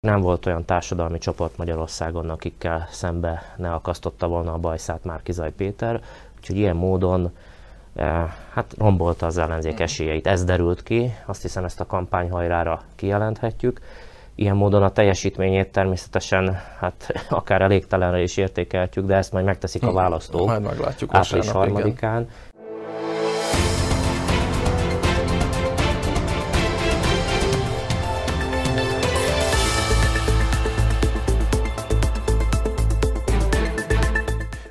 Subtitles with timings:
[0.00, 6.00] Nem volt olyan társadalmi csoport Magyarországon, akikkel szembe ne akasztotta volna a bajszát Márkizaj Péter,
[6.36, 7.30] úgyhogy ilyen módon
[7.94, 9.82] eh, hát rombolta az ellenzék mhm.
[9.82, 10.26] esélyeit.
[10.26, 13.80] Ez derült ki, azt hiszem ezt a kampányhajrára kijelenthetjük.
[14.34, 19.88] Ilyen módon a teljesítményét természetesen hát akár elégtelenre is értékeltjük, de ezt majd megteszik a
[19.88, 19.94] hm.
[19.94, 22.28] választók majd meglátjuk április harmadikán.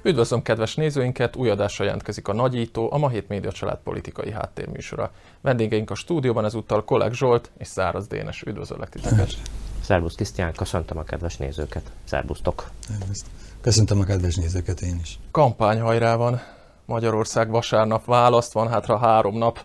[0.09, 5.11] Üdvözlöm kedves nézőinket, új adásra jelentkezik a Nagyító, a Ma Hét Média Család politikai háttérműsora.
[5.41, 8.41] Vendégeink a stúdióban ezúttal Kolek Zsolt és Száraz Dénes.
[8.41, 9.29] Üdvözöllek titeket!
[9.81, 11.91] Szervusz Krisztián, köszöntöm a kedves nézőket.
[12.03, 12.69] Szervusztok!
[13.61, 15.19] Köszöntöm a kedves nézőket én is.
[15.31, 16.41] Kampányhajrá van.
[16.85, 19.59] Magyarország vasárnap választ, van hátra három nap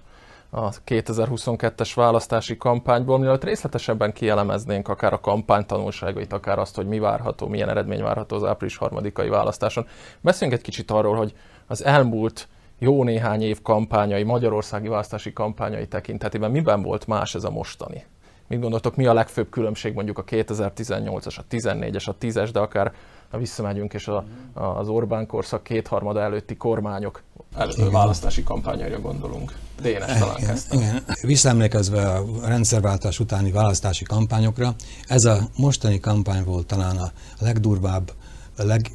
[0.55, 6.99] a 2022-es választási kampányból, mielőtt részletesebben kielemeznénk akár a kampány tanulságait, akár azt, hogy mi
[6.99, 9.87] várható, milyen eredmény várható az április harmadikai választáson.
[10.21, 11.35] Beszéljünk egy kicsit arról, hogy
[11.67, 12.49] az elmúlt
[12.79, 18.05] jó néhány év kampányai, magyarországi választási kampányai tekintetében miben volt más ez a mostani?
[18.49, 22.93] Mit gondoltok, mi a legfőbb különbség mondjuk a 2018-as, a 14-es, a 10-es, de akár
[23.35, 27.23] ha visszamegyünk, és a, az Orbán korszak kétharmada előtti kormányok
[27.57, 29.53] előtt választási kampányaira gondolunk.
[29.83, 31.05] Dénes talán igen, igen.
[31.23, 34.75] Visszaemlékezve a rendszerváltás utáni választási kampányokra,
[35.07, 38.13] ez a mostani kampány volt talán a legdurvább,
[38.57, 38.91] a leg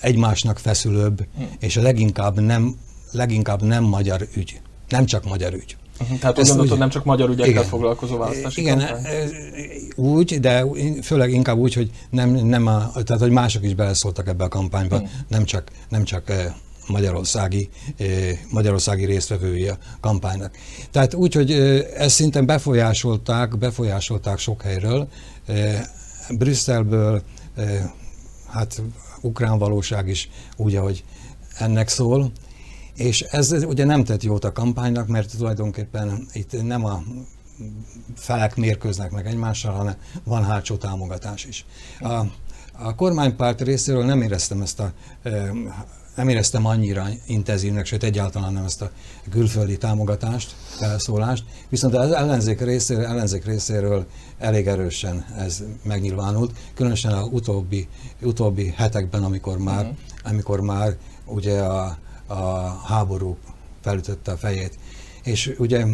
[0.00, 1.42] egymásnak feszülőbb, hm.
[1.58, 2.76] és a leginkább nem,
[3.12, 4.60] leginkább nem magyar ügy.
[4.88, 5.76] Nem csak magyar ügy.
[6.00, 6.18] Uh-huh.
[6.18, 9.04] Tehát úgy gondolod, nem csak magyar ügyekkel igen, foglalkozó választási Igen, kampány?
[9.04, 9.26] E,
[9.96, 10.64] úgy, de
[11.02, 14.96] főleg inkább úgy, hogy nem, nem a, tehát hogy mások is beleszóltak ebbe a kampányba,
[14.96, 15.10] uh-huh.
[15.28, 16.56] nem csak, nem csak e,
[16.86, 18.04] magyarországi, e,
[18.50, 20.56] magyarországi résztvevői a kampánynak.
[20.90, 21.52] Tehát úgy, hogy
[21.96, 25.08] ezt szinten befolyásolták, befolyásolták sok helyről,
[26.38, 27.22] Brüsszelből,
[28.48, 28.82] hát
[29.20, 31.04] ukrán valóság is úgy, ahogy
[31.58, 32.32] ennek szól,
[33.00, 37.02] és ez ugye nem tett jót a kampánynak, mert tulajdonképpen itt nem a
[38.14, 39.94] felek mérkőznek meg egymással, hanem
[40.24, 41.64] van hátsó támogatás is.
[42.00, 42.24] A,
[42.72, 44.92] a kormánypárt részéről nem éreztem ezt a
[46.16, 48.90] nem éreztem annyira intenzívnek, sőt egyáltalán nem ezt a
[49.30, 54.06] külföldi támogatást, felszólást, viszont az ellenzék részéről, ellenzék részéről
[54.38, 57.88] elég erősen ez megnyilvánult, különösen a utóbbi,
[58.22, 59.96] utóbbi hetekben, amikor már, uh-huh.
[60.24, 60.96] amikor már
[61.26, 61.98] ugye a,
[62.30, 63.36] a háború
[63.80, 64.78] felütötte a fejét.
[65.22, 65.86] És ugye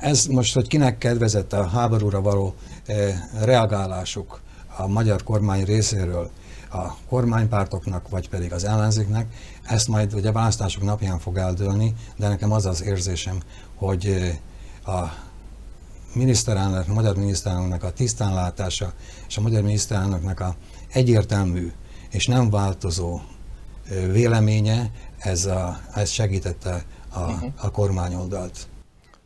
[0.00, 2.54] ez most, hogy kinek kedvezett a háborúra való
[2.86, 4.40] eh, reagálásuk
[4.76, 6.30] a magyar kormány részéről,
[6.70, 9.26] a kormánypártoknak, vagy pedig az ellenzéknek,
[9.62, 13.40] ezt majd ugye választások napján fog eldőlni, de nekem az az érzésem,
[13.74, 15.12] hogy eh, a
[16.12, 18.92] miniszterelnök, a magyar miniszterelnöknek a tisztánlátása
[19.28, 20.54] és a magyar miniszterelnöknek a
[20.92, 21.72] egyértelmű
[22.10, 23.20] és nem változó
[24.12, 27.52] véleménye ez, a, ez segítette a, uh-huh.
[27.60, 28.58] a kormányoldalt.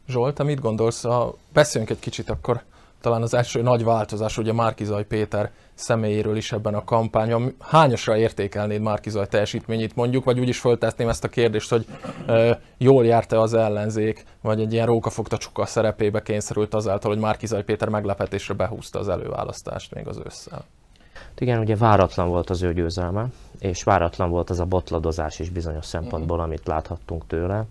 [0.08, 1.04] Zsolt, mit gondolsz?
[1.04, 2.62] A, beszéljünk egy kicsit akkor
[3.00, 7.54] talán az első nagy változás, ugye Márkizaj Péter személyéről is ebben a kampányban.
[7.60, 11.86] Hányosra értékelnéd Márkizaj teljesítményét mondjuk, vagy úgy is föltetném ezt a kérdést, hogy
[12.26, 17.64] e, jól járta az ellenzék, vagy egy ilyen rókafogta csuka szerepébe kényszerült azáltal, hogy Márkizaj
[17.64, 20.64] Péter meglepetésre behúzta az előválasztást még az ősszel.
[21.38, 23.26] Igen, ugye váratlan volt az ő győzelme,
[23.58, 27.64] és váratlan volt az a botladozás is bizonyos szempontból, amit láthattunk tőle.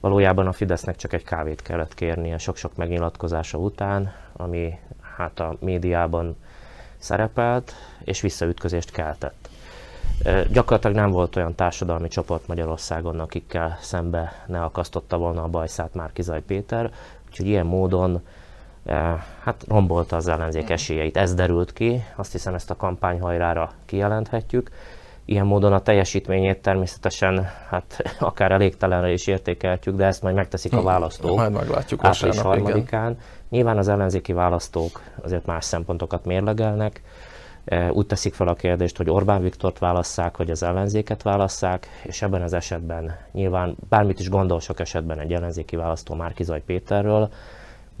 [0.00, 4.78] Valójában a Fidesznek csak egy kávét kellett kérnie sok-sok megnyilatkozása után, ami
[5.16, 6.36] hát a médiában
[6.98, 7.72] szerepelt,
[8.04, 9.48] és visszaütközést keltett.
[10.52, 16.42] Gyakorlatilag nem volt olyan társadalmi csoport Magyarországon, akikkel szembe ne akasztotta volna a bajszát Márkizaj
[16.42, 16.92] Péter,
[17.28, 18.20] úgyhogy ilyen módon
[19.42, 21.16] hát rombolta az ellenzék esélyeit.
[21.16, 24.70] Ez derült ki, azt hiszem ezt a kampányhajrára kijelenthetjük.
[25.24, 30.82] Ilyen módon a teljesítményét természetesen hát akár elégtelenre is értékeltük, de ezt majd megteszik a
[30.82, 31.36] választók.
[31.36, 33.18] Majd meglátjuk április harmadikán.
[33.48, 37.02] Nyilván az ellenzéki választók azért más szempontokat mérlegelnek.
[37.90, 42.42] Úgy teszik fel a kérdést, hogy Orbán Viktort válasszák, vagy az ellenzéket válasszák, és ebben
[42.42, 47.30] az esetben nyilván bármit is gondol sok esetben egy ellenzéki választó Márkizaj Péterről,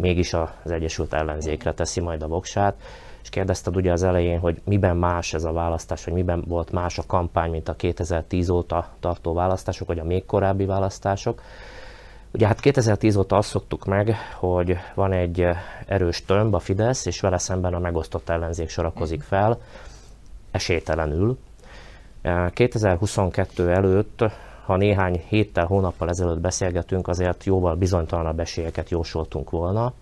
[0.00, 2.74] mégis az Egyesült Ellenzékre teszi majd a voksát.
[3.22, 6.98] És kérdezted ugye az elején, hogy miben más ez a választás, vagy miben volt más
[6.98, 11.42] a kampány, mint a 2010 óta tartó választások, vagy a még korábbi választások.
[12.32, 15.46] Ugye hát 2010 óta azt szoktuk meg, hogy van egy
[15.86, 19.60] erős tömb, a Fidesz, és vele szemben a megosztott ellenzék sorakozik fel,
[20.50, 21.38] esélytelenül.
[22.50, 24.24] 2022 előtt
[24.70, 29.92] ha néhány héttel, hónappal ezelőtt beszélgetünk, azért jóval bizonytalanabb esélyeket jósoltunk volna.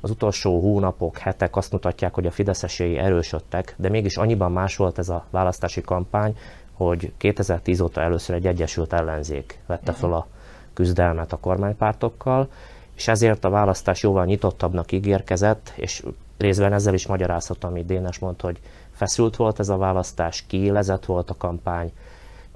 [0.00, 4.98] az utolsó hónapok, hetek azt mutatják, hogy a fideszesei erősödtek, de mégis annyiban más volt
[4.98, 6.36] ez a választási kampány,
[6.72, 10.26] hogy 2010 óta először egy egyesült ellenzék vette fel a
[10.74, 12.48] küzdelmet a kormánypártokkal,
[12.96, 16.04] és ezért a választás jóval nyitottabbnak ígérkezett, és
[16.38, 18.60] részben ezzel is magyarázhatom, amit Dénes mondta, hogy
[18.92, 21.92] feszült volt ez a választás, kiélezett volt a kampány,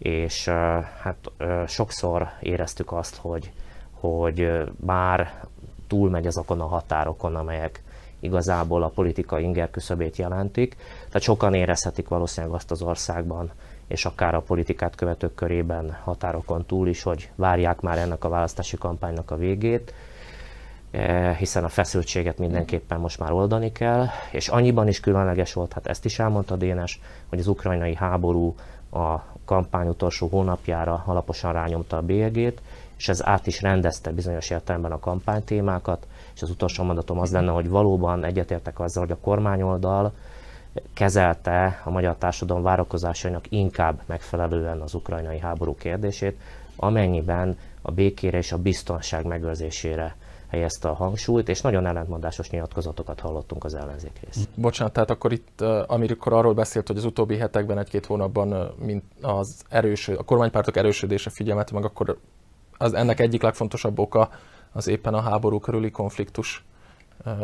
[0.02, 0.48] és
[1.02, 1.30] hát
[1.66, 3.52] sokszor éreztük azt, hogy,
[3.90, 5.44] hogy már
[5.86, 7.82] túlmegy azokon a határokon, amelyek
[8.20, 10.76] igazából a politika inger küszöbét jelentik.
[11.06, 13.50] Tehát sokan érezhetik valószínűleg azt az országban,
[13.86, 18.76] és akár a politikát követők körében határokon túl is, hogy várják már ennek a választási
[18.76, 19.94] kampánynak a végét,
[20.90, 25.86] eh, hiszen a feszültséget mindenképpen most már oldani kell, és annyiban is különleges volt, hát
[25.86, 28.54] ezt is elmondta Dénes, hogy az ukrajnai háború
[28.92, 32.62] a kampány utolsó hónapjára alaposan rányomta a bélyegét,
[32.96, 37.50] és ez át is rendezte bizonyos értelemben a kampánytémákat, és az utolsó mondatom az lenne,
[37.50, 40.12] hogy valóban egyetértek azzal, hogy a kormányoldal
[40.94, 46.40] kezelte a magyar társadalom várakozásainak inkább megfelelően az ukrajnai háború kérdését,
[46.76, 50.16] amennyiben a békére és a biztonság megőrzésére
[50.52, 54.48] helyezte a hangsúlyt, és nagyon ellentmondásos nyilatkozatokat hallottunk az ellenzék részt.
[54.54, 59.62] Bocsánat, tehát akkor itt, amikor arról beszélt, hogy az utóbbi hetekben, egy-két hónapban mint az
[59.68, 62.18] erős, a kormánypártok erősödése figyelmet, meg akkor
[62.78, 64.30] az ennek egyik legfontosabb oka
[64.72, 66.64] az éppen a háború körüli konfliktus,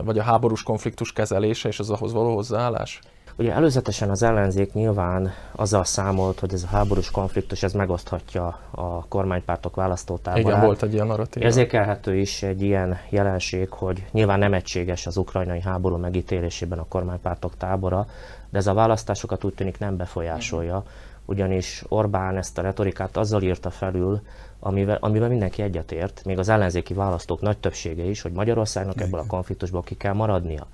[0.05, 3.01] vagy a háborús konfliktus kezelése és az ahhoz való hozzáállás?
[3.39, 9.05] Ugye előzetesen az ellenzék nyilván azzal számolt, hogy ez a háborús konfliktus ez megoszthatja a
[9.09, 10.47] kormánypártok választótáborát.
[10.47, 11.43] Igen, volt egy ilyen narratív.
[11.43, 17.57] Érzékelhető is egy ilyen jelenség, hogy nyilván nem egységes az ukrajnai háború megítélésében a kormánypártok
[17.57, 18.07] tábora,
[18.51, 20.83] de ez a választásokat úgy tűnik nem befolyásolja,
[21.25, 24.21] ugyanis Orbán ezt a retorikát azzal írta felül,
[24.61, 29.27] amivel, amivel mindenki egyetért, még az ellenzéki választók nagy többsége is, hogy Magyarországnak ebből a
[29.27, 30.67] konfliktusból ki kell maradnia.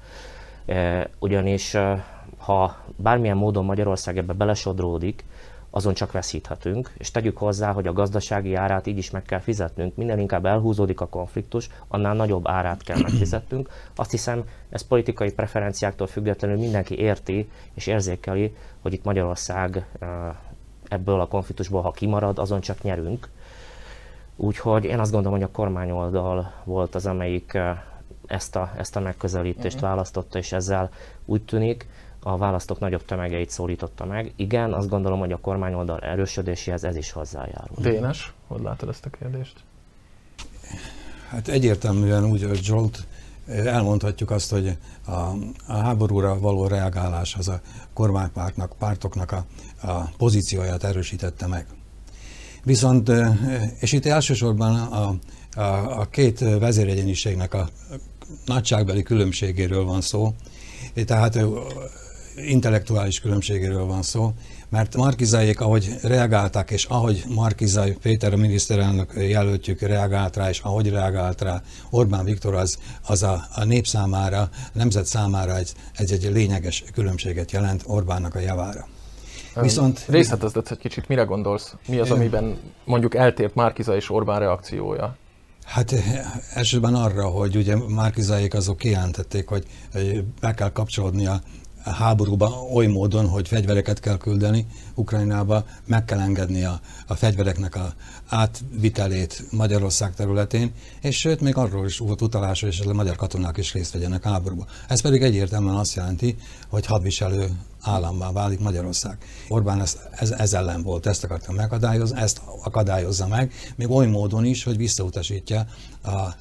[0.67, 2.05] E, ugyanis e,
[2.45, 5.25] ha bármilyen módon Magyarország ebbe belesodródik,
[5.71, 9.97] azon csak veszíthetünk, és tegyük hozzá, hogy a gazdasági árát így is meg kell fizetnünk.
[9.97, 13.69] Minden inkább elhúzódik a konfliktus, annál nagyobb árát kell megfizetnünk.
[13.97, 20.07] Azt hiszem, ez politikai preferenciáktól függetlenül mindenki érti és érzékeli, hogy itt Magyarország e,
[20.89, 23.29] ebből a konfliktusból, ha kimarad, azon csak nyerünk.
[24.37, 27.59] Úgyhogy én azt gondolom, hogy a kormányoldal volt az, amelyik
[28.27, 29.91] ezt a, ezt a megközelítést uh-huh.
[29.91, 30.91] választotta, és ezzel
[31.25, 31.87] úgy tűnik,
[32.27, 34.33] a választók nagyobb tömegeit szólította meg.
[34.37, 37.77] Igen, azt gondolom, hogy a kormányoldal erősödéséhez ez is hozzájárul.
[37.79, 39.55] Dénes, hogy látod ezt a kérdést?
[41.29, 43.07] Hát egyértelműen úgy, hogy Zsolt,
[43.47, 44.77] elmondhatjuk azt, hogy
[45.07, 45.11] a,
[45.67, 47.61] a háborúra való reagálás az a
[47.93, 49.45] kormánypártnak, pártoknak a,
[49.87, 51.67] a pozícióját erősítette meg.
[52.63, 53.11] Viszont,
[53.81, 55.15] és itt elsősorban a,
[55.61, 57.69] a, a két vezéregyeniségnek a
[58.45, 60.35] nagyságbeli különbségéről van szó,
[61.05, 61.39] tehát
[62.37, 64.33] intellektuális különbségéről van szó,
[64.69, 70.89] mert Markizáék, ahogy reagáltak, és ahogy Markizai Péter a miniszterelnök jelöltjük reagált rá, és ahogy
[70.89, 76.13] reagált rá Orbán Viktor, az, az a, a nép számára, a nemzet számára egy, egy,
[76.13, 78.89] egy lényeges különbséget jelent Orbánnak a javára.
[79.61, 80.05] Viszont...
[80.09, 81.75] Részletezd egy kicsit, mire gondolsz?
[81.89, 85.17] Mi az, amiben mondjuk eltért Márkiza és Orbán reakciója?
[85.65, 86.03] Hát eh,
[86.55, 89.67] elsőben arra, hogy ugye Márkizáék azok kijelentették, hogy
[90.41, 91.27] be kell kapcsolódni
[91.85, 97.75] a háborúba oly módon, hogy fegyvereket kell küldeni Ukrajnába, meg kell engedni a, a fegyvereknek
[97.75, 97.95] a
[98.29, 103.73] átvitelét Magyarország területén, és sőt, még arról is volt utalás, hogy a magyar katonák is
[103.73, 104.67] részt vegyenek háborúba.
[104.89, 106.37] Ez pedig egyértelműen azt jelenti,
[106.69, 107.49] hogy hadviselő
[107.81, 109.19] állammá válik Magyarország.
[109.49, 114.45] Orbán ez, ez, ez ellen volt, ezt akarta megakadályozni, ezt akadályozza meg, még oly módon
[114.45, 115.67] is, hogy visszautasítja
[116.03, 116.35] a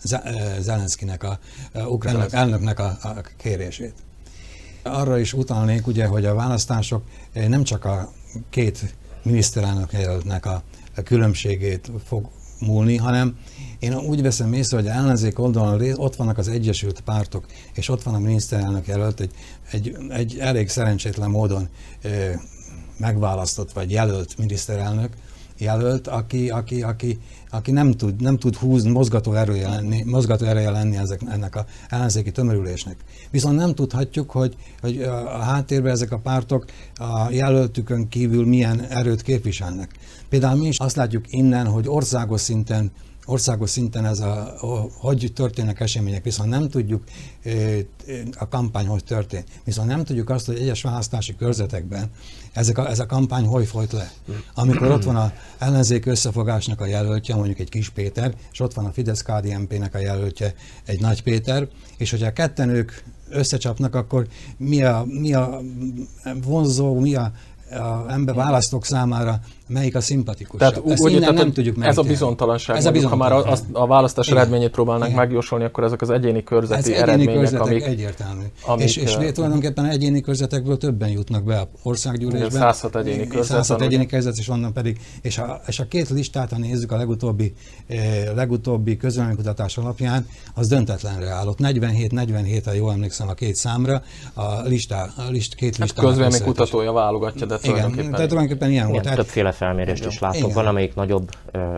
[0.59, 1.39] Zelenszkinek, a,
[1.73, 3.93] a ukrán elnöknek a, a kérését.
[4.83, 8.11] Arra is utalnék, ugye, hogy a választások eh, nem csak a
[8.49, 10.63] két miniszterelnök jelöltnek a,
[11.03, 13.37] különbségét fog múlni, hanem
[13.79, 18.13] én úgy veszem észre, hogy ellenzék oldalon ott vannak az Egyesült Pártok, és ott van
[18.13, 19.31] a miniszterelnök jelölt, egy,
[19.71, 21.69] egy, egy elég szerencsétlen módon
[22.01, 22.39] eh,
[22.97, 25.13] megválasztott vagy jelölt miniszterelnök,
[25.57, 27.19] jelölt, aki, aki, aki,
[27.49, 31.65] aki nem, tud, nem tud húzni, mozgató erője lenni, mozgató ereje lenni ezek, ennek a
[31.89, 32.95] ellenzéki tömörülésnek.
[33.31, 39.21] Viszont nem tudhatjuk, hogy, hogy a háttérben ezek a pártok a jelöltükön kívül milyen erőt
[39.21, 39.91] képviselnek.
[40.29, 42.91] Például mi is azt látjuk innen, hogy országos szinten
[43.25, 44.55] országos szinten ez a,
[44.97, 47.03] hogy történnek események, viszont nem tudjuk
[48.37, 49.47] a kampány, hogy történt.
[49.63, 52.11] Viszont nem tudjuk azt, hogy egyes választási körzetekben
[52.53, 54.11] ezek a, ez a kampány hogy folyt le.
[54.53, 58.85] Amikor ott van a ellenzék összefogásnak a jelöltje, mondjuk egy Kis Péter, és ott van
[58.85, 60.53] a fidesz kdmp nek a jelöltje,
[60.85, 62.91] egy Nagy Péter, és hogyha a ketten ők
[63.29, 64.27] összecsapnak, akkor
[64.57, 65.61] mi a, mi a
[66.43, 67.31] vonzó, mi a
[67.79, 70.59] a ember választók számára melyik a szimpatikus.
[70.59, 73.33] Tehát úgy, úgy tehát, nem tudjuk Ez a bizonytalanság, ez a bizonytalanság.
[73.33, 74.37] ha már az, a választás Igen.
[74.37, 75.19] eredményét próbálnak Igen.
[75.19, 78.43] megjósolni, akkor ezek az egyéni körzeti ez eredmények, egyéni körzetek amik, egyértelmű.
[78.65, 82.49] Amik, és, és tulajdonképpen egyéni körzetekből többen jutnak be a országgyűlésbe.
[82.49, 83.63] 106 egyéni körzet.
[83.63, 86.97] 106 egyéni körzet, és onnan pedig, és a, és a két listát, ha nézzük a
[86.97, 87.53] legutóbbi,
[87.87, 91.57] eh, legutóbbi közvéleménykutatás alapján, az döntetlenre állott.
[91.59, 94.01] 47-47, ha jól emlékszem a két számra,
[94.33, 96.01] a listá, a list, két listá.
[96.01, 98.13] Hát közvéleménykutatója válogatja, de tulajdonképpen.
[98.13, 99.05] Igen, tulajdonképpen ilyen volt.
[99.53, 100.39] Felmérést is látok.
[100.39, 100.53] Igen.
[100.53, 101.29] Van, amelyik nagyobb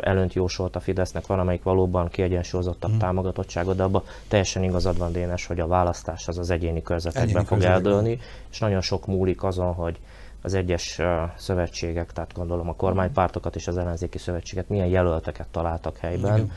[0.01, 2.99] előnt jósolt a Fidesznek, van, amelyik valóban kiegyensúlyozottabb hmm.
[2.99, 7.45] támogatottságot, de abban teljesen igazad van, Dénes, hogy a választás az az egyéni körzetekben egyéni
[7.45, 7.93] fog körzetekben.
[7.93, 8.19] eldőlni,
[8.51, 9.99] és nagyon sok múlik azon, hogy
[10.41, 11.01] az egyes
[11.37, 16.37] szövetségek, tehát gondolom a kormánypártokat és az ellenzéki szövetséget milyen jelölteket találtak helyben.
[16.37, 16.51] Igen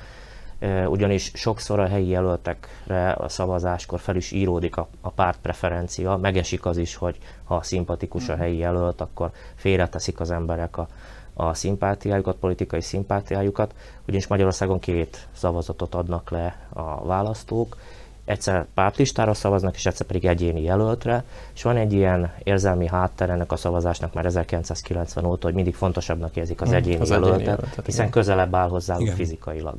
[0.86, 6.76] ugyanis sokszor a helyi jelöltekre a szavazáskor fel is íródik a, a pártpreferencia, megesik az
[6.76, 10.88] is, hogy ha szimpatikus a helyi jelölt, akkor félreteszik az emberek a,
[11.34, 13.74] a szimpátiájukat, politikai szimpátiájukat,
[14.06, 17.76] ugyanis Magyarországon két szavazatot adnak le a választók,
[18.24, 21.24] egyszer pártlistára szavaznak, és egyszer pedig egyéni jelöltre,
[21.54, 26.36] és van egy ilyen érzelmi hátter ennek a szavazásnak már 1990 óta, hogy mindig fontosabbnak
[26.36, 28.10] érzik az hmm, egyéni az jelöltet, egyéni jelöltet hiszen igen.
[28.10, 29.76] közelebb áll hozzá fizikailag.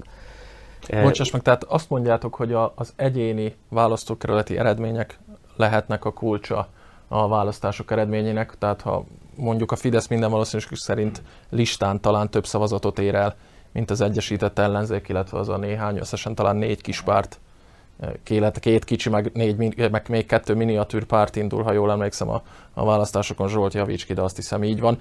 [0.88, 5.19] Bocsáss meg, tehát azt mondjátok, hogy a, az egyéni választókerületi eredmények
[5.55, 6.67] lehetnek a kulcsa
[7.07, 9.05] a választások eredményének, tehát ha
[9.36, 13.36] mondjuk a Fidesz minden valószínűség szerint listán talán több szavazatot ér el,
[13.71, 17.39] mint az Egyesített Ellenzék, illetve az a néhány, összesen talán négy kis párt,
[18.24, 22.41] két, két kicsi, meg, négy, meg még kettő miniatűr párt indul, ha jól emlékszem a,
[22.74, 25.00] a választásokon, Zsolt javíts ki, de azt hiszem így van.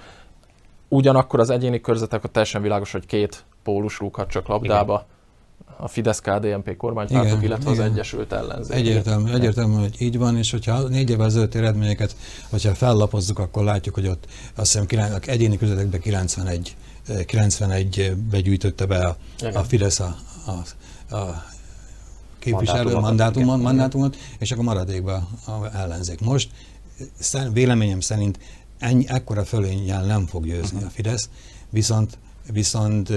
[0.88, 4.94] Ugyanakkor az egyéni körzetek a teljesen világos, hogy két pólus rúghat csak labdába.
[4.94, 5.16] Igen
[5.80, 7.84] a Fidesz-KDNP kormánypártok, igen, illetve igen.
[7.84, 8.76] az Egyesült Ellenzék.
[8.76, 12.16] Egyértelmű, egyértelmű, hogy így van, és hogyha négy évvel ezelőtt eredményeket,
[12.50, 16.76] hogyha fellapozzuk, akkor látjuk, hogy ott azt hiszem kilen, egyéni közöttekben 91,
[17.26, 19.16] 91 begyűjtötte be a,
[19.54, 20.16] a Fidesz a,
[20.46, 20.50] a,
[21.16, 21.44] a
[22.38, 26.20] képviselő mandátumot, mandátumot, és akkor maradékban a ellenzék.
[26.20, 26.50] Most
[27.52, 28.38] véleményem szerint
[28.78, 30.90] ennyi, ekkora fölényel nem fog győzni uh-huh.
[30.90, 31.28] a Fidesz,
[31.70, 32.18] viszont,
[32.52, 33.12] viszont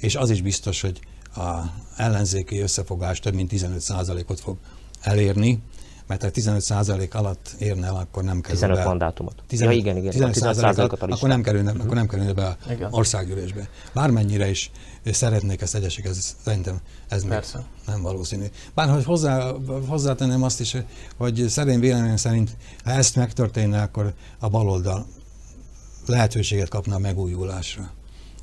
[0.00, 1.00] és az is biztos, hogy
[1.38, 4.56] a ellenzéki összefogás több mint 15%-ot fog
[5.00, 5.62] elérni,
[6.06, 8.84] mert ha 15% alatt érne el, akkor nem kerül 15 be.
[8.84, 9.42] mandátumot.
[9.46, 10.10] 15, ja, igen, igen.
[10.10, 11.84] 15, 15 alatt, akkor nem kerülne, uh-huh.
[11.84, 12.92] akkor nem kerülne be igen.
[12.92, 13.68] országgyűlésbe.
[13.94, 14.70] Bármennyire is
[15.04, 16.78] szeretnék ezt egyesek, ez szerintem
[17.08, 17.64] ez Persze.
[17.86, 18.44] nem valószínű.
[18.74, 19.52] Bár hogy hozzá,
[19.86, 20.76] hozzátenném azt is,
[21.16, 25.06] hogy szerint véleményem szerint, ha ezt megtörténne, akkor a baloldal
[26.06, 27.96] lehetőséget kapna a megújulásra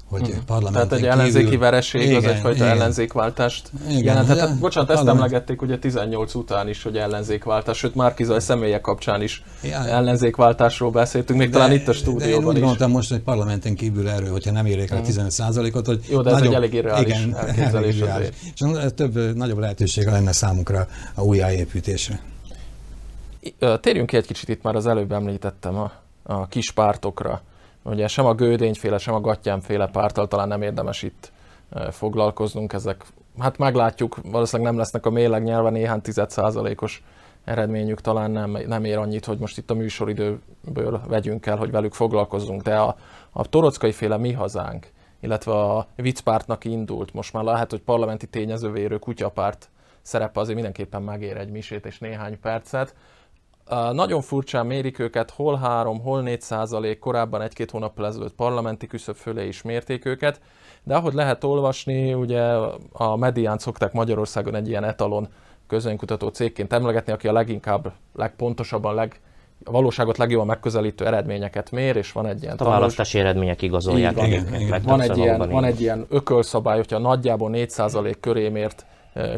[0.10, 0.46] hogy hmm.
[0.46, 1.60] parlamenten Tehát egy ellenzéki kívül...
[1.60, 2.68] vereség igen, az egyfajta igen.
[2.68, 4.40] ellenzékváltást igen, jelentett.
[4.40, 9.44] Hát, bocsánat, ezt emlegették ugye 18 után is, hogy ellenzékváltás, sőt Márkizaj személyek kapcsán is
[9.64, 13.20] ja, ellenzékváltásról beszéltünk, még de, talán itt a stúdióban de én úgy gondoltam most, hogy
[13.20, 15.28] parlamenten kívül erről, hogyha nem érjék el hmm.
[15.28, 17.96] 15%-ot, hogy Jó, de ez nagyobb, egy elég irreális igen, elképzelés.
[18.54, 18.62] És
[18.96, 22.20] több, nagyobb lehetősége lenne számunkra a újjáépítésre.
[23.82, 25.92] Térjünk ki egy kicsit itt már az előbb említettem a,
[26.24, 27.42] a kis pártokra
[27.86, 31.32] Ugye sem a Gődényféle, sem a Gattyánféle pártal talán nem érdemes itt
[31.92, 33.06] foglalkoznunk, ezek,
[33.40, 37.04] hát meglátjuk, valószínűleg nem lesznek a méleg nyelve néhány tized százalékos
[37.44, 41.94] eredményük talán nem, nem ér annyit, hogy most itt a műsoridőből vegyünk el, hogy velük
[41.94, 42.96] foglalkozzunk, de a,
[43.32, 44.88] a torockai féle mi hazánk,
[45.20, 49.70] illetve a viccpártnak indult, most már lehet, hogy parlamenti tényezővérő kutyapárt
[50.02, 52.96] szerepe azért mindenképpen megér egy misét és néhány percet.
[53.92, 59.16] Nagyon furcsán mérik őket, hol 3, hol 4 százalék, korábban egy-két hónappal ezelőtt parlamenti küszöb
[59.16, 60.42] fölé is mérték őket,
[60.84, 62.42] de ahogy lehet olvasni, ugye
[62.92, 65.28] a medián szokták Magyarországon egy ilyen etalon
[65.68, 69.20] közönkutató cégként emlegetni, aki a leginkább, legpontosabban, leg,
[69.64, 72.56] a valóságot legjobban megközelítő eredményeket mér, és van egy ilyen...
[72.58, 74.16] A választási eredmények igazolják.
[74.16, 74.82] Van, igen, igen.
[74.84, 78.86] Van, egy ilyen, van egy ilyen ökölszabály, hogyha nagyjából 4% köré mért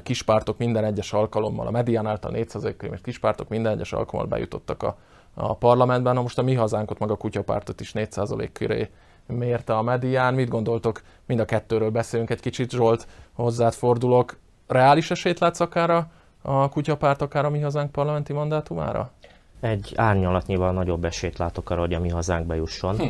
[0.03, 4.97] kispártok minden egyes alkalommal, a medián által 400 km kispártok minden egyes alkalommal bejutottak a,
[5.33, 6.13] a parlamentben.
[6.13, 8.89] Na most a mi hazánkot, meg a kutyapártot is 4% köré
[9.25, 10.33] mérte a medián.
[10.33, 11.01] Mit gondoltok?
[11.25, 14.37] Mind a kettőről beszélünk egy kicsit, Zsolt, hozzád fordulok.
[14.67, 16.07] Reális esélyt látsz akár a,
[16.41, 19.11] a kutyapárt, akár a mi hazánk parlamenti mandátumára?
[19.59, 22.97] Egy árnyalatnyival nagyobb esélyt látok arra, hogy a mi hazánk bejusson.
[22.97, 23.05] Hm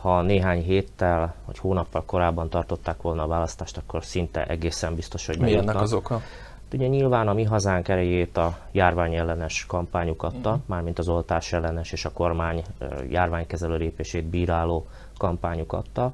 [0.00, 5.38] ha néhány héttel vagy hónappal korábban tartották volna a választást, akkor szinte egészen biztos, hogy
[5.38, 6.20] Mi ennek az oka?
[6.72, 10.64] Ugye nyilván a mi hazánk erejét a járvány ellenes kampányuk adta, uh-huh.
[10.66, 12.62] mármint az oltás ellenes és a kormány
[13.08, 16.12] járványkezelő lépését bíráló kampányuk adta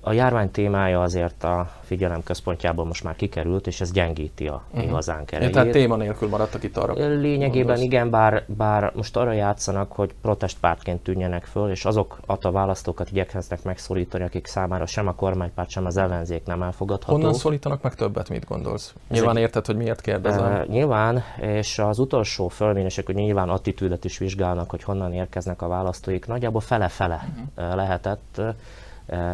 [0.00, 4.78] a járvány témája azért a figyelem központjából most már kikerült, és ez gyengíti a mi
[4.78, 4.94] uh-huh.
[4.94, 5.52] hazánk erejét.
[5.52, 6.92] Tehát téma nélkül maradtak itt arra.
[6.92, 7.84] Lényegében mondasz.
[7.84, 13.62] igen, bár, bár most arra játszanak, hogy protestpártként tűnjenek föl, és azok a választókat igyekeznek
[13.62, 17.12] megszólítani, akik számára sem a kormánypárt, sem az ellenzék nem elfogadható.
[17.12, 18.94] Honnan szólítanak meg többet, mit gondolsz?
[19.08, 20.52] Nyilván egy, érted, hogy miért kérdezem.
[20.52, 25.68] Uh, nyilván, és az utolsó fölmérések, hogy nyilván attitűdet is vizsgálnak, hogy honnan érkeznek a
[25.68, 27.74] választóik, nagyjából fele-fele uh-huh.
[27.74, 28.40] lehetett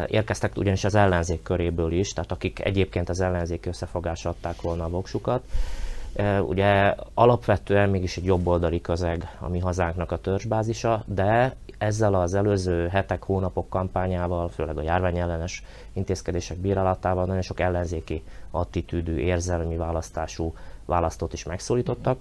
[0.07, 4.89] Érkeztek ugyanis az ellenzék köréből is, tehát akik egyébként az ellenzék összefogásra adták volna a
[4.89, 5.43] voksukat.
[6.41, 12.87] Ugye alapvetően mégis egy jobboldali közeg a mi hazánknak a törzsbázisa, de ezzel az előző
[12.87, 20.53] hetek, hónapok kampányával, főleg a járvány ellenes intézkedések bírálatával nagyon sok ellenzéki attitűdű, érzelmi választású
[20.85, 22.17] választót is megszólítottak.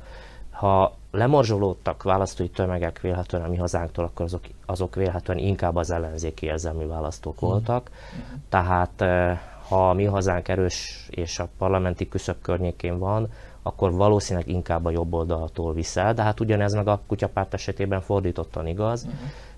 [0.57, 6.47] Ha lemorzsolódtak választói tömegek vélhetően a mi hazánktól, akkor azok, azok vélhetően inkább az ellenzéki
[6.47, 7.49] érzelmű választók mm.
[7.49, 7.91] voltak.
[7.91, 8.35] Mm.
[8.49, 13.29] Tehát eh, ha a mi hazánk erős és a parlamenti küszöb környékén van,
[13.63, 18.67] akkor valószínűleg inkább a jobb oldaltól viszel, de hát ugyanez meg a kutyapárt esetében fordítottan
[18.67, 19.07] igaz.
[19.07, 19.11] Mm.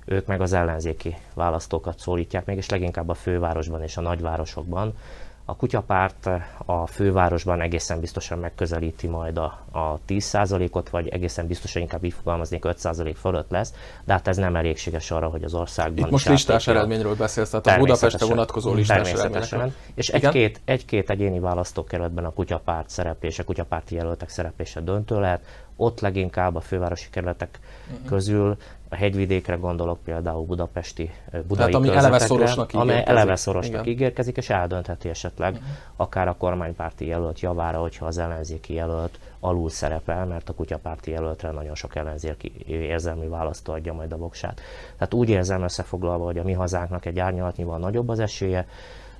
[0.04, 4.94] Ők meg az ellenzéki választókat szólítják meg, és leginkább a fővárosban és a nagyvárosokban,
[5.50, 6.28] a kutyapárt
[6.64, 12.62] a fővárosban egészen biztosan megközelíti majd a, a 10%-ot, vagy egészen biztosan inkább így fogalmaznék
[12.66, 13.74] 5% fölött lesz,
[14.04, 17.66] de hát ez nem elégséges arra, hogy az országban Itt most listás eredményről beszélsz, tehát
[17.66, 19.72] a Budapestre vonatkozó listás eredményről.
[19.94, 25.42] És egy-két, egy-két egyéni választókerületben a kutyapárt szereplése, kutyapárti jelöltek szereplése döntő lehet,
[25.76, 27.58] ott leginkább a fővárosi kerületek
[27.92, 28.08] uh-huh.
[28.08, 28.56] közül
[28.88, 33.92] a hegyvidékre gondolok például budapesti, budai Tehát ami eleve szorosnak amely eleve szorosnak Igen.
[33.92, 35.68] ígérkezik, és eldöntheti esetleg uh-huh.
[35.96, 41.50] akár a kormánypárti jelölt javára, hogyha az ellenzéki jelölt alul szerepel, mert a kutyapárti jelöltre
[41.50, 44.60] nagyon sok ellenzéki érzelmi választó adja majd a voksát.
[44.96, 48.66] Tehát úgy érzem összefoglalva, hogy a mi hazánknak egy árnyalatnyival nagyobb az esélye,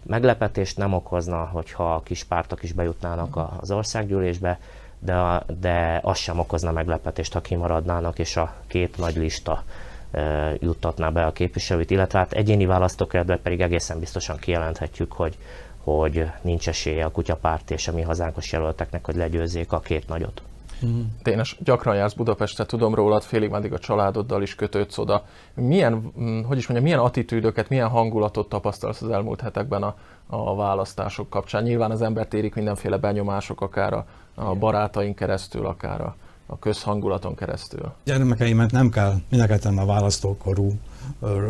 [0.02, 4.58] meglepetést nem okozna, hogyha a kis pártok is bejutnának az országgyűlésbe,
[4.98, 9.62] de, de az sem okozna meglepetést, ha kimaradnának, és a két nagy lista
[10.10, 15.38] e, juttatná be a képviselőt, illetve hát egyéni választókerületben pedig egészen biztosan kijelenthetjük, hogy,
[15.78, 20.42] hogy nincs esélye a kutyapárt és a mi hazánkos jelölteknek, hogy legyőzzék a két nagyot.
[20.86, 21.00] Mm.
[21.22, 25.24] Dénes, gyakran jársz Budapestre, tudom rólad, félig meddig a családoddal is kötődsz oda.
[25.54, 29.94] Milyen, mm, hogy is mondjam, milyen attitűdöket, milyen hangulatot tapasztalsz az elmúlt hetekben a,
[30.26, 31.62] a választások kapcsán?
[31.62, 34.06] Nyilván az embert érik mindenféle benyomások, akár a,
[34.38, 37.92] a barátaink keresztül, akár a, a közhangulaton keresztül.
[38.04, 40.72] Gyermekeimet nem kell, mindenketten a választókorú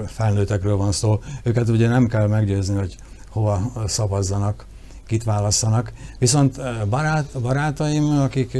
[0.06, 2.96] felnőttekről van szó, őket ugye nem kell meggyőzni, hogy
[3.28, 4.66] hova szavazzanak,
[5.06, 5.92] kit válasszanak.
[6.18, 8.58] Viszont barát, barátaim, akik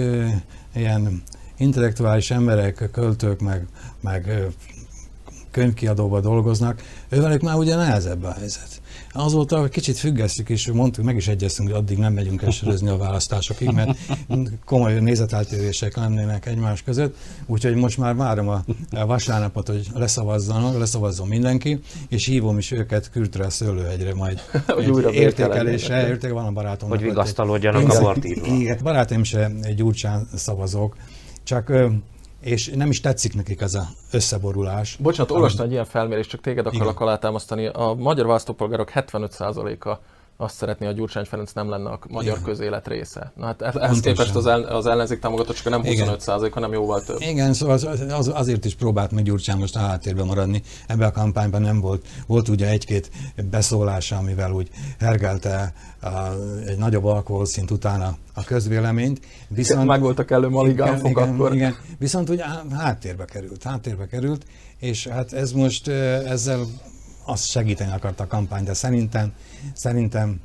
[0.75, 1.23] ilyen
[1.57, 3.67] intellektuális emberek, költők, meg,
[4.01, 4.47] meg
[5.59, 8.81] könyvkiadóban dolgoznak, ővelük már ugye nehezebb a helyzet.
[9.13, 13.71] Azóta kicsit függesztjük, és mondtuk, meg is egyeztünk, hogy addig nem megyünk eserőzni a választásokig,
[13.71, 13.99] mert
[14.65, 17.17] komoly nézeteltérések lennének egymás között,
[17.47, 23.51] úgyhogy most már várom a, vasárnapot, hogy leszavazzanak, leszavazzon mindenki, és hívom is őket Kürtre
[23.51, 24.41] Szőlőhegyre majd
[24.79, 26.89] egy értékelésre, érték van a barátom.
[26.89, 28.61] Hogy vigasztalódjanak a partívval.
[28.61, 30.97] Igen, barátaim se gyurcsán szavazók,
[31.45, 31.73] csak
[32.41, 34.97] és nem is tetszik nekik ez a összeborulás.
[35.01, 37.67] Bocsánat, olvastam egy ilyen felmérést, csak téged akarok alátámasztani.
[37.67, 39.99] A magyar választópolgárok 75%-a
[40.41, 42.43] azt szeretné, hogy Gyurcsány Ferenc nem lenne a magyar Igen.
[42.45, 43.33] közélet része.
[43.37, 47.21] Na hát ehhez képest az, el, az ellenzék támogatottsága nem 25 százalék, hanem jóval több.
[47.21, 50.63] Igen, szóval az, az, azért is próbált meg Gyurcsány most a háttérben maradni.
[50.87, 52.07] Ebben a kampányban nem volt.
[52.27, 53.11] Volt ugye egy-két
[53.51, 56.09] beszólása, amivel úgy hergelte a,
[56.67, 59.21] egy nagyobb alkoholszint utána a közvéleményt.
[59.49, 61.55] Viszont, meg voltak elő maligánfok igen, akkor.
[61.55, 62.45] Igen, viszont ugye
[62.77, 64.45] háttérbe került, háttérbe került,
[64.79, 66.61] és hát ez most ezzel
[67.29, 69.33] azt segíteni akarta a kampány, de szerintem,
[69.75, 70.41] szerintem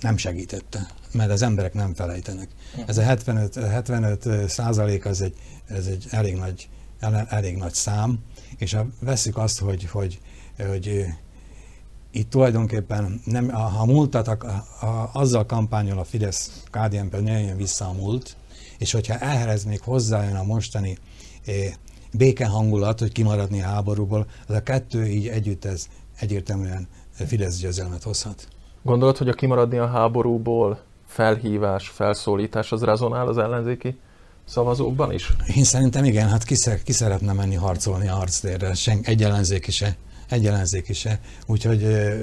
[0.00, 2.48] nem segítette, mert az emberek nem felejtenek.
[2.86, 5.34] Ez a 75, 75 százalék az egy,
[5.66, 6.68] ez egy elég nagy,
[7.28, 8.18] elég nagy szám,
[8.58, 10.20] és ha veszük azt, hogy, hogy,
[10.68, 11.06] hogy
[12.10, 14.36] itt tulajdonképpen nem, ha múltat, a,
[14.86, 18.36] a, azzal kampányol a Fidesz KDNP, ne jön vissza a múlt,
[18.78, 20.98] és hogyha ehhez még hozzájön a mostani
[22.12, 25.86] béke hangulat, hogy kimaradni a háborúból, az a kettő így együtt ez
[26.18, 28.48] egyértelműen Fidesz győzelmet hozhat.
[28.82, 33.98] Gondolod, hogy a kimaradni a háborúból felhívás, felszólítás az rezonál az ellenzéki
[34.44, 35.32] szavazókban is?
[35.56, 39.70] Én szerintem igen, hát ki, szer, ki szeretne menni harcolni a harctérre, Sen, egy ellenzéki
[39.70, 39.96] se
[40.30, 41.82] egy ellenzéki se, úgyhogy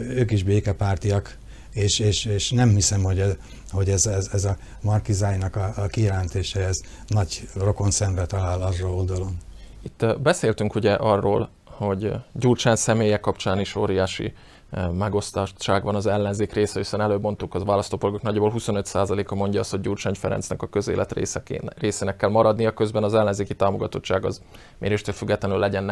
[0.10, 1.38] ők is békepártiak,
[1.74, 3.34] és, és, és nem hiszem, hogy, ez,
[3.70, 8.94] hogy ez, ez, ez a Markizájnak a, a kijelentése, ez nagy rokon szembe talál arról
[8.94, 9.38] oldalon.
[9.82, 14.34] Itt beszéltünk ugye arról, hogy Gyurcsán személye kapcsán is óriási
[14.92, 19.82] megosztottság van az ellenzék része, hiszen előbb mondtuk, az választópolgárok nagyjából 25%-a mondja azt, hogy
[19.82, 21.14] Gyurcsány Ferencnek a közélet
[21.78, 24.42] részének kell maradnia, közben az ellenzéki támogatottság az
[24.78, 25.86] méréstől függetlenül legyen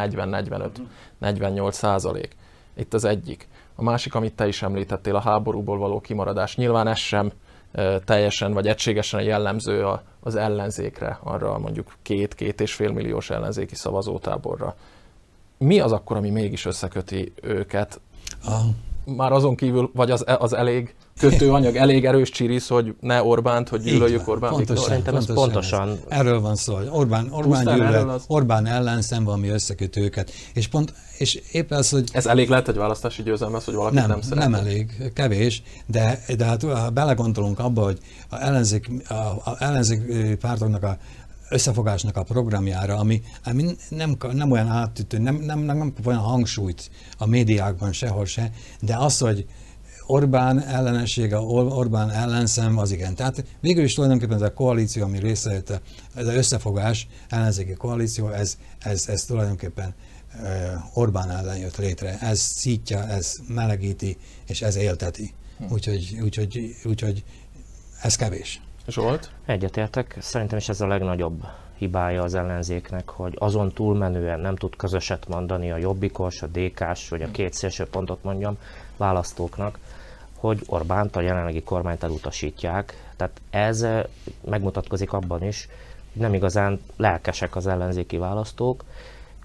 [1.20, 2.36] 40-45-48 százalék.
[2.76, 3.48] Itt az egyik.
[3.74, 6.56] A másik, amit te is említettél, a háborúból való kimaradás.
[6.56, 7.32] Nyilván ez sem
[8.04, 9.86] teljesen vagy egységesen jellemző
[10.20, 14.76] az ellenzékre, arra mondjuk két-két és fél milliós ellenzéki szavazótáborra.
[15.58, 18.00] Mi az akkor, ami mégis összeköti őket?
[18.44, 18.60] A...
[19.16, 23.80] Már azon kívül, vagy az, az elég kötőanyag, elég erős csirisz, hogy ne Orbánt, hogy
[23.80, 25.88] gyűlöljük Orbán pontosan, Szerintem pontosan, ez pontosan...
[25.88, 26.18] Ez.
[26.18, 28.24] Erről van szó, hogy Orbán, Orbán, gyűlöl, az...
[28.26, 30.32] Orbán ellen szemben, ami összekötő őket.
[30.54, 32.08] És, pont, és épp az, hogy...
[32.12, 34.48] Ez elég lehet egy választási győzelme, hogy valaki nem, nem szeret?
[34.48, 37.98] Nem elég, kevés, de, de hát ha belegondolunk abba, hogy
[38.28, 40.98] a ellenzék, a, a ellenzék pártoknak a
[41.48, 46.90] összefogásnak a programjára, ami, ami nem, nem olyan átütő, nem, nem, nem, nem olyan hangsúlyt
[47.18, 48.50] a médiákban sehol se,
[48.80, 49.46] de az, hogy
[50.06, 53.14] Orbán ellenessége, Orbán ellenszem, az igen.
[53.14, 55.50] Tehát végül is tulajdonképpen ez a koalíció, ami része
[56.14, 59.94] ez az összefogás, ellenzéki koalíció, ez, ez, ez tulajdonképpen
[60.94, 62.18] Orbán ellen jött létre.
[62.20, 64.16] Ez szítja, ez melegíti,
[64.46, 65.34] és ez élteti.
[65.58, 65.64] Hm.
[65.72, 67.24] Úgyhogy, úgyhogy, úgyhogy
[68.02, 68.60] ez kevés.
[68.88, 69.30] Zsolt?
[69.46, 70.16] Egyetértek.
[70.20, 71.42] Szerintem is ez a legnagyobb
[71.78, 77.22] hibája az ellenzéknek, hogy azon túlmenően nem tud közöset mondani a jobbikos, a DK-s, vagy
[77.22, 78.58] a két szélső pontot mondjam
[78.96, 79.78] választóknak,
[80.38, 83.12] hogy Orbánt, a jelenlegi kormányt elutasítják.
[83.16, 83.86] Tehát ez
[84.44, 85.68] megmutatkozik abban is,
[86.12, 88.84] hogy nem igazán lelkesek az ellenzéki választók,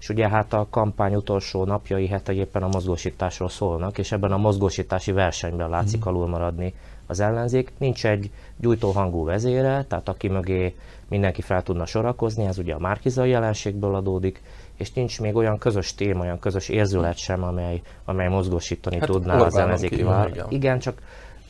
[0.02, 4.36] és ugye hát a kampány utolsó napjai hetei éppen a mozgósításról szólnak, és ebben a
[4.36, 6.08] mozgósítási versenyben látszik mm.
[6.08, 6.74] alul maradni
[7.06, 7.72] az ellenzék.
[7.78, 10.74] Nincs egy gyújtóhangú vezére, tehát aki mögé
[11.08, 14.42] mindenki fel tudna sorakozni, ez ugye a márkizai jelenségből adódik,
[14.82, 19.38] és nincs még olyan közös téma, olyan közös érzület sem, amely, amely mozgósítani hát tudná
[19.38, 19.98] az ellenzéki.
[19.98, 20.46] Igen.
[20.48, 21.00] igen, csak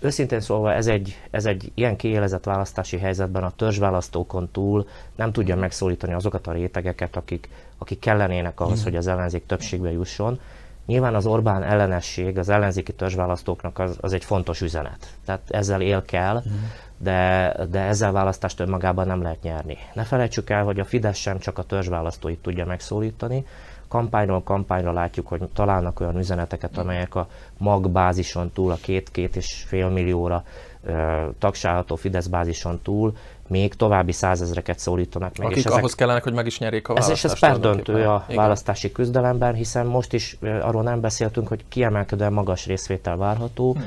[0.00, 5.56] őszintén szólva ez egy, ez egy ilyen kiélezett választási helyzetben a törzsválasztókon túl nem tudja
[5.56, 8.84] megszólítani azokat a rétegeket, akik, akik kellenének ahhoz, mm.
[8.84, 10.40] hogy az ellenzék többségbe jusson.
[10.86, 15.06] Nyilván az Orbán ellenesség az ellenzéki törzsválasztóknak az, az egy fontos üzenet.
[15.24, 16.52] Tehát ezzel él kell, mm.
[17.02, 19.78] De, de ezzel választást önmagában nem lehet nyerni.
[19.94, 23.46] Ne felejtsük el, hogy a Fidesz sem csak a törzsválasztóit tudja megszólítani,
[23.88, 29.88] kampányról kampányra látjuk, hogy találnak olyan üzeneteket, amelyek a magbázison túl, a két-két és fél
[29.88, 30.44] millióra
[31.38, 33.16] tagsálható Fidesz bázison túl
[33.48, 35.46] még további százezreket szólítanak meg.
[35.46, 37.24] Akik és ezek, ahhoz kellene, hogy meg is nyerjék a választást.
[37.24, 38.42] Ez, és ez perdöntő a Igen.
[38.42, 43.72] választási küzdelemben, hiszen most is arról nem beszéltünk, hogy kiemelkedően magas részvétel várható.
[43.72, 43.80] Hm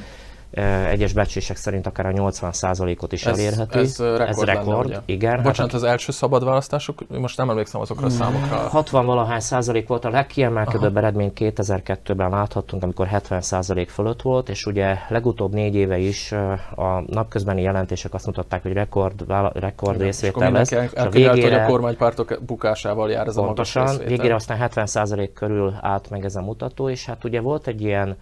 [0.89, 3.77] egyes becslések szerint akár a 80%-ot is ez, elérheti.
[3.77, 5.35] Ez rekord, ez rekord lenne, igen.
[5.35, 8.17] Bocsánat, hát, az első szabad választások, most nem emlékszem azokra a hmm.
[8.17, 8.57] számokra.
[8.57, 14.65] 60 valahány százalék volt a legkiemelkedőbb eredmény 2002-ben láthattunk, amikor 70 százalék fölött volt, és
[14.65, 16.31] ugye legutóbb négy éve is
[16.75, 20.71] a napközbeni jelentések azt mutatták, hogy rekord, rekord igen, részvétel lesz.
[20.71, 24.85] És a végére, hogy a kormánypártok bukásával jár ez pontosan, a magas végére aztán 70
[24.85, 28.17] százalék körül állt meg ez a mutató, és hát ugye volt egy ilyen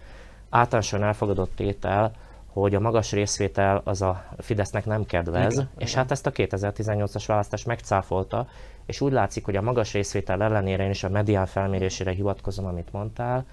[0.50, 2.12] általánosan elfogadott tétel,
[2.60, 6.02] hogy a magas részvétel az a Fidesznek nem kedvez, igen, és igen.
[6.02, 8.48] hát ezt a 2018-as választás megcáfolta,
[8.86, 12.92] és úgy látszik, hogy a magas részvétel ellenére, én is a medián felmérésére hivatkozom, amit
[12.92, 13.46] mondtál,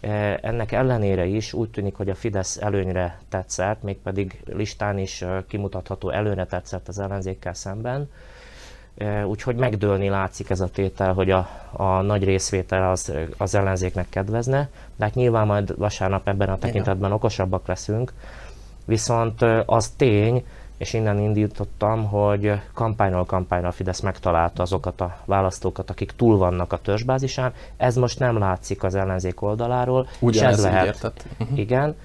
[0.00, 5.44] e, ennek ellenére is úgy tűnik, hogy a Fidesz előnyre tetszett, mégpedig listán is e,
[5.48, 8.08] kimutatható előnyre tetszett az ellenzékkel szemben,
[9.24, 14.68] Úgyhogy megdőlni látszik ez a tétel, hogy a, a nagy részvétel az, az ellenzéknek kedvezne,
[14.98, 18.12] de hát nyilván majd vasárnap ebben a tekintetben okosabbak leszünk.
[18.84, 20.44] Viszont az tény,
[20.76, 26.72] és innen indítottam, hogy kampányról kampányra a Fidesz megtalálta azokat a választókat, akik túl vannak
[26.72, 27.52] a törzsbázisán.
[27.76, 30.08] Ez most nem látszik az ellenzék oldaláról.
[30.20, 31.58] Ugye ez lehet, uh-huh.
[31.58, 31.96] igen,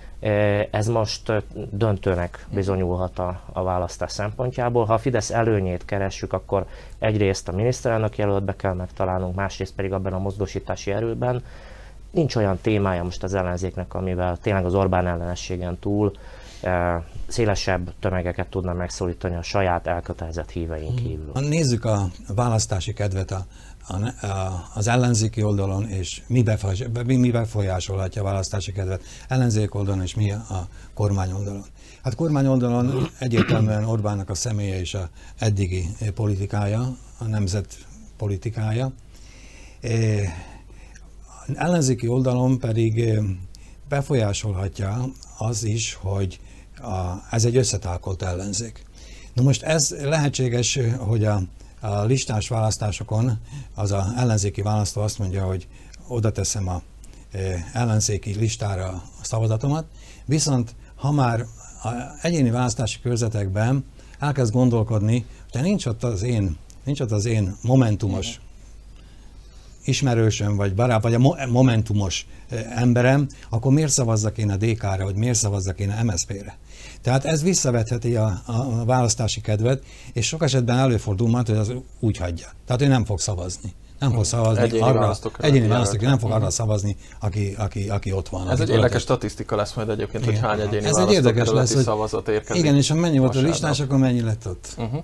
[0.71, 1.31] ez most
[1.71, 4.85] döntőnek bizonyulhat a, a választás szempontjából.
[4.85, 6.65] Ha a Fidesz előnyét keressük, akkor
[6.99, 11.43] egyrészt a miniszterelnök jelöltbe kell megtalálnunk, másrészt pedig abban a mozgósítási erőben.
[12.13, 16.11] Nincs olyan témája most az ellenzéknek, amivel tényleg az Orbán ellenességen túl
[17.27, 21.07] szélesebb tömegeket tudna megszólítani a saját elkötelezett híveink hmm.
[21.07, 21.31] kívül.
[21.49, 23.45] Nézzük a választási kedvet a
[23.87, 30.01] a, a, az ellenzéki oldalon, és mi, befolyás, mi befolyásolhatja a választási kedvet ellenzék oldalon,
[30.01, 31.63] és mi a kormány oldalon.
[32.03, 37.77] Hát kormány oldalon egyértelműen Orbánnak a személye és a eddigi politikája, a nemzet
[38.17, 38.91] politikája.
[41.55, 43.19] Ellenzéki oldalon pedig
[43.89, 45.05] befolyásolhatja
[45.37, 46.39] az is, hogy
[46.81, 48.85] a, ez egy összetálkolt ellenzék.
[49.33, 51.41] Na most ez lehetséges, hogy a,
[51.79, 53.39] a listás választásokon
[53.75, 55.67] az a ellenzéki választó azt mondja, hogy
[56.07, 56.81] oda teszem a
[57.31, 59.85] e, ellenzéki listára a szavazatomat,
[60.25, 61.45] viszont ha már
[61.83, 61.89] a
[62.21, 63.85] egyéni választási körzetekben
[64.19, 68.39] elkezd gondolkodni, de nincs ott az én, nincs ott az én momentumos
[69.83, 72.25] ismerősöm, vagy barát, vagy a momentumos
[72.75, 76.57] emberem, akkor miért szavazzak én a DK-ra, vagy miért szavazzak én a MSZP-re?
[77.01, 82.17] Tehát ez visszavetheti a, a választási kedvet, és sok esetben előfordul majd, hogy az úgy
[82.17, 82.47] hagyja.
[82.65, 86.49] Tehát ő nem fog szavazni nem fog szavazni egyéni arra, egyéni választók, nem fog arra
[86.49, 88.49] szavazni, aki, aki, aki ott van.
[88.49, 90.35] Ez egy érdekes statisztika lesz majd egyébként, igen.
[90.35, 92.63] hogy hány egyéni Ez egy érdekes lesz, hogy szavazat érkezik.
[92.63, 94.67] Igen, és ha mennyi volt a listás, akkor mennyi lett ott.
[94.77, 95.03] Uh-huh.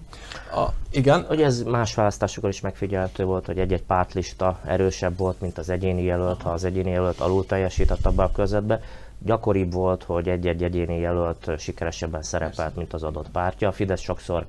[0.63, 1.25] A, igen.
[1.27, 6.03] Hogy ez más választásokon is megfigyelhető volt, hogy egy-egy pártlista erősebb volt, mint az egyéni
[6.03, 8.81] jelölt, ha az egyéni jelölt alul teljesített abban a közvetbe.
[9.25, 13.67] Gyakoribb volt, hogy egy-egy egyéni jelölt sikeresebben szerepelt, mint az adott pártja.
[13.67, 14.45] A Fidesz sokszor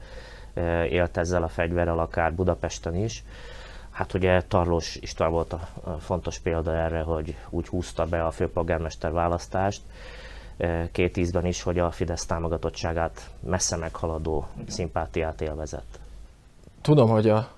[0.90, 3.24] élt ezzel a fegyverrel, akár Budapesten is.
[4.00, 9.12] Hát ugye Tarlós István volt a, fontos példa erre, hogy úgy húzta be a főpolgármester
[9.12, 9.82] választást,
[10.56, 15.98] e, két ízben is, hogy a Fidesz támogatottságát messze meghaladó szimpátiát élvezett.
[16.80, 17.48] Tudom, hogy a,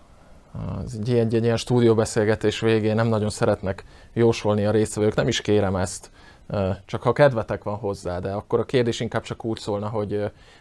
[0.84, 5.40] az egy, egy, egy ilyen stúdióbeszélgetés végén nem nagyon szeretnek jósolni a résztvevők, nem is
[5.40, 6.10] kérem ezt,
[6.48, 10.12] e, csak ha kedvetek van hozzá, de akkor a kérdés inkább csak úgy szólna, hogy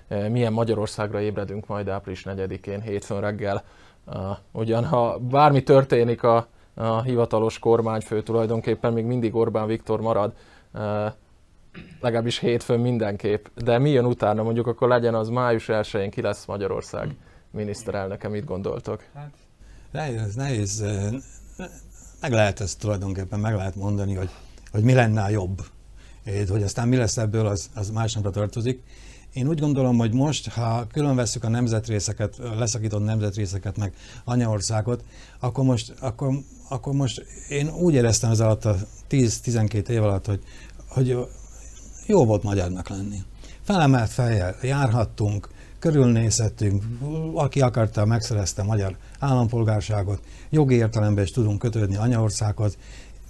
[0.08, 3.64] e, milyen Magyarországra ébredünk majd április 4-én hétfőn reggel,
[4.52, 10.34] ugyan ha bármi történik a, a hivatalos kormányfő tulajdonképpen még mindig Orbán Viktor marad,
[12.02, 16.46] legalábbis hétfőn mindenképp, de mi jön utána, mondjuk akkor legyen az május 1-én ki lesz
[16.46, 17.16] Magyarország
[17.52, 19.04] miniszterelnöke, mit gondoltok?
[19.14, 19.32] Hát,
[19.92, 20.86] nehéz, nehéz,
[22.22, 24.30] meg lehet ezt tulajdonképpen, meg lehet mondani, hogy,
[24.72, 25.62] hogy mi lenne a jobb.
[26.50, 28.84] Hogy aztán mi lesz ebből, az, az másnapra tartozik.
[29.34, 35.04] Én úgy gondolom, hogy most, ha külön veszük a nemzetrészeket, leszakított nemzetrészeket, meg anyaországot,
[35.40, 36.40] akkor most, akkor,
[36.70, 38.76] akkor most én úgy éreztem ez alatt a
[39.10, 40.42] 10-12 év alatt, hogy,
[40.88, 41.18] hogy
[42.06, 43.18] jó volt magyarnak lenni.
[43.62, 46.84] Felemelt fejjel járhattunk, körülnézhettünk,
[47.34, 52.78] aki akarta, megszerezte magyar állampolgárságot, jogi értelemben is tudunk kötődni anyaországhoz,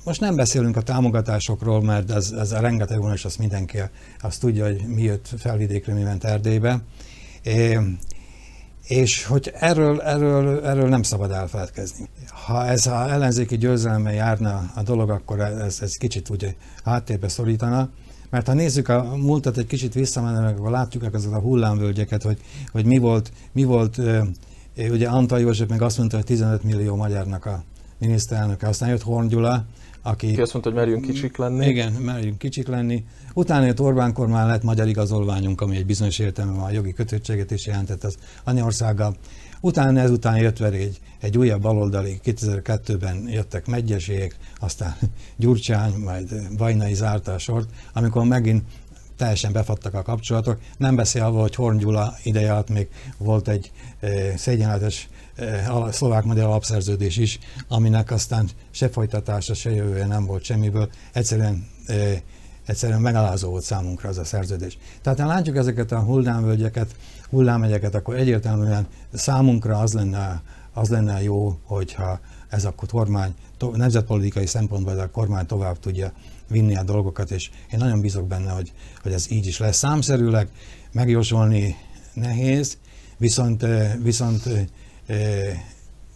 [0.03, 3.77] most nem beszélünk a támogatásokról, mert ez, ez rengeteg van, és azt mindenki
[4.21, 6.81] azt tudja, hogy mi jött felvidékre, mi ment Erdélybe.
[7.43, 7.79] É,
[8.83, 12.09] és hogy erről, erről, erről nem szabad elfeledkezni.
[12.45, 17.89] Ha ez a ellenzéki győzelme járna a dolog, akkor ez, ez kicsit úgy háttérbe szorítana.
[18.29, 22.85] Mert ha nézzük a múltat egy kicsit visszamenőleg, akkor látjuk ezeket a hullámvölgyeket, hogy, hogy
[22.85, 24.01] mi volt, mi volt
[24.77, 27.63] ugye Antal József meg azt mondta, hogy 15 millió magyarnak a
[27.97, 29.65] miniszterelnöke, aztán jött Horn Gyula,
[30.01, 30.33] aki...
[30.33, 31.67] Ki azt mondta, hogy merjünk kicsik lenni.
[31.67, 33.05] Igen, merjünk kicsik lenni.
[33.33, 37.65] Utána jött Orbán kormány, lett magyar igazolványunk, ami egy bizonyos értelemben a jogi kötöttséget is
[37.65, 39.15] jelentett az anyaországgal.
[39.61, 44.95] Utána ezután jött vele egy, egy újabb baloldali, 2002-ben jöttek megyeségek, aztán
[45.37, 48.63] Gyurcsány, majd Vajnai zárta a sort, amikor megint
[49.15, 50.59] teljesen befattak a kapcsolatok.
[50.77, 52.87] Nem beszélve, hogy Horn Gyula ideje alatt még
[53.17, 55.09] volt egy e, szégyenletes
[55.69, 60.89] a szlovák-magyar alapszerződés is, aminek aztán se folytatása, se jövője nem volt semmiből.
[61.13, 61.67] Egyszerűen
[62.65, 64.77] egyszerűen megalázó volt számunkra az a szerződés.
[65.01, 66.95] Tehát ha látjuk ezeket a hullámvölgyeket,
[67.29, 70.41] hullámegyeket, akkor egyértelműen számunkra az lenne,
[70.73, 73.33] az lenne jó, hogyha ez a kormány,
[73.73, 76.13] nemzetpolitikai szempontból a kormány tovább tudja
[76.47, 79.77] vinni a dolgokat, és én nagyon bízok benne, hogy, hogy ez így is lesz.
[79.77, 80.49] Számszerűleg
[80.91, 81.75] megjósolni
[82.13, 82.77] nehéz,
[83.17, 83.65] viszont,
[84.01, 84.49] viszont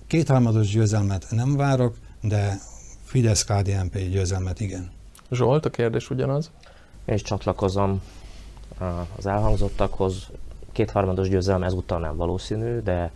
[0.08, 2.60] Kétharmados győzelmet nem várok, de
[3.04, 4.92] Fidesz-KDNP győzelmet igen.
[5.32, 6.52] Zsolt, a kérdés ugyanaz?
[7.06, 8.02] Én is csatlakozom
[9.18, 10.30] az elhangzottakhoz.
[10.72, 13.12] Kétharmados győzelem ezúttal nem valószínű, de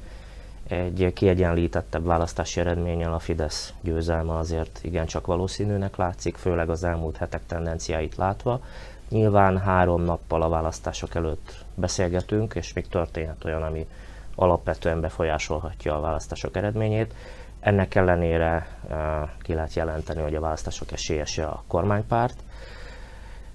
[0.68, 7.42] egy kiegyenlítettebb választási eredménnyel a Fidesz győzelme azért igencsak valószínűnek látszik, főleg az elmúlt hetek
[7.46, 8.62] tendenciáit látva.
[9.10, 13.88] Nyilván három nappal a választások előtt beszélgetünk, és még történhet olyan, ami
[14.40, 17.14] alapvetően befolyásolhatja a választások eredményét.
[17.60, 18.96] Ennek ellenére uh,
[19.42, 22.44] ki lehet jelenteni, hogy a választások esélyese a kormánypárt,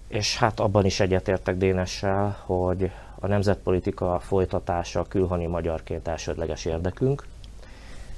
[0.08, 7.26] és hát abban is egyetértek Dénessel, hogy a nemzetpolitika folytatása külhoni magyarként elsődleges érdekünk,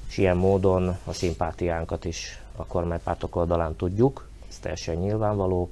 [0.08, 5.70] és ilyen módon a szimpátiánkat is a kormánypártok oldalán tudjuk, ez teljesen nyilvánvaló,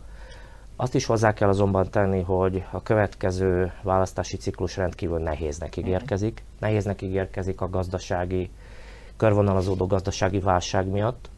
[0.77, 5.87] azt is hozzá kell azonban tenni, hogy a következő választási ciklus rendkívül nehéznek mhm.
[5.87, 6.43] ígérkezik.
[6.59, 8.51] Nehéznek ígérkezik a gazdasági,
[9.17, 11.29] körvonalazódó gazdasági válság miatt,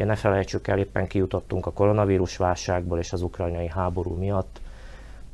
[0.00, 4.60] Ugye ne felejtsük el, éppen kijutottunk a koronavírus válságból és az ukrajnai háború miatt.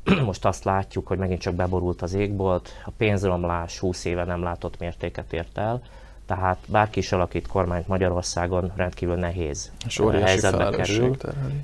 [0.24, 4.78] Most azt látjuk, hogy megint csak beborult az égbolt, a pénzromlás 20 éve nem látott
[4.78, 5.82] mértéket ért el,
[6.26, 11.16] tehát bárki is alakít kormányt Magyarországon rendkívül nehéz És helyzetbe kerül,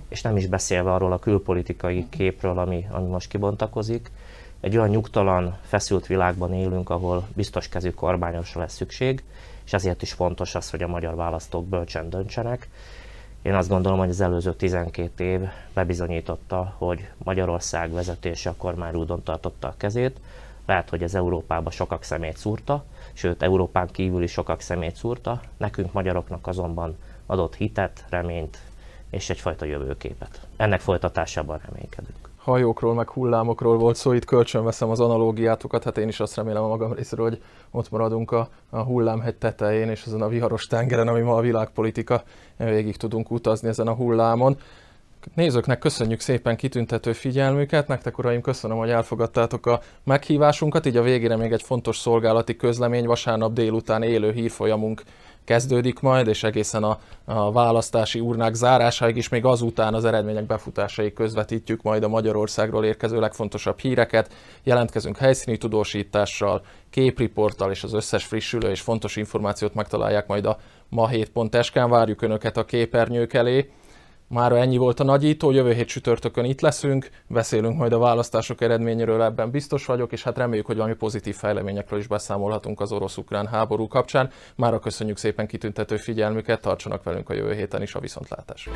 [0.09, 4.11] és nem is beszélve arról a külpolitikai képről, ami, ami most kibontakozik.
[4.61, 9.22] Egy olyan nyugtalan, feszült világban élünk, ahol biztos kezű kormányosra lesz szükség,
[9.64, 12.68] és ezért is fontos az, hogy a magyar választók bölcsen döntsenek.
[13.42, 15.40] Én azt gondolom, hogy az előző 12 év
[15.75, 20.20] bebizonyította, hogy Magyarország vezetése a kormányrúdon tartotta a kezét.
[20.66, 25.92] Lehet, hogy ez Európába sokak szemét szúrta, sőt Európán kívül is sokak szemét szúrta, nekünk
[25.92, 26.96] magyaroknak azonban
[27.27, 28.59] adott hitet, reményt
[29.11, 30.40] és egyfajta jövőképet.
[30.57, 32.31] Ennek folytatásában reménykedünk.
[32.37, 36.68] hajókról, meg hullámokról volt szó, itt kölcsönveszem az analógiátokat, hát én is azt remélem a
[36.68, 41.20] magam részéről, hogy ott maradunk a, a hullámhegy tetején és azon a viharos tengeren, ami
[41.20, 42.22] ma a világpolitika,
[42.57, 44.57] végig tudunk utazni ezen a hullámon.
[45.35, 51.37] Nézőknek köszönjük szépen kitüntető figyelmüket, nektek uraim köszönöm, hogy elfogadtátok a meghívásunkat, így a végére
[51.37, 55.03] még egy fontos szolgálati közlemény, vasárnap délután élő hírfolyamunk
[55.45, 61.13] kezdődik majd, és egészen a, a választási urnák zárásáig is, még azután az eredmények befutásáig
[61.13, 64.35] közvetítjük majd a Magyarországról érkező legfontosabb híreket.
[64.63, 70.59] Jelentkezünk helyszíni tudósítással, képriporttal és az összes frissülő és fontos információt megtalálják majd a
[70.97, 71.89] ma7.sk-n.
[71.89, 73.71] Várjuk Önöket a képernyők elé.
[74.33, 79.23] Mára ennyi volt a nagyító, jövő hét csütörtökön itt leszünk, beszélünk majd a választások eredményéről,
[79.23, 83.88] ebben biztos vagyok, és hát reméljük, hogy valami pozitív fejleményekről is beszámolhatunk az orosz-ukrán háború
[83.88, 84.31] kapcsán.
[84.57, 88.73] Mára köszönjük szépen kitüntető figyelmüket, tartsanak velünk a jövő héten is a viszontlátásra.